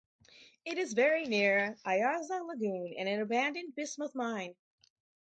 [0.65, 4.55] It is very near Ayarza Lagoon and an abandoned bismuth mine.